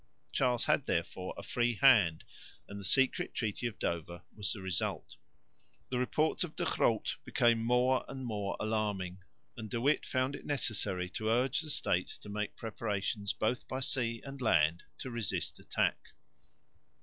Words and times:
Charles 0.31 0.65
had 0.65 0.87
therefore 0.87 1.35
a 1.37 1.43
free 1.43 1.75
hand, 1.75 2.23
and 2.67 2.79
the 2.79 2.83
secret 2.83 3.35
treaty 3.35 3.67
of 3.67 3.77
Dover 3.77 4.23
was 4.35 4.51
the 4.51 4.59
result. 4.63 5.17
The 5.89 5.99
reports 5.99 6.43
of 6.43 6.55
De 6.55 6.65
Groot 6.65 7.17
became 7.23 7.59
more 7.61 8.03
and 8.07 8.25
more 8.25 8.57
alarming; 8.59 9.19
and 9.55 9.69
De 9.69 9.79
Witt 9.79 10.03
found 10.07 10.35
it 10.35 10.43
necessary 10.43 11.07
to 11.11 11.29
urge 11.29 11.61
the 11.61 11.69
States 11.69 12.17
to 12.17 12.29
make 12.29 12.55
preparations 12.55 13.31
both 13.33 13.67
by 13.67 13.79
sea 13.79 14.23
and 14.25 14.41
land 14.41 14.81
to 14.97 15.11
resist 15.11 15.59
attack. 15.59 15.99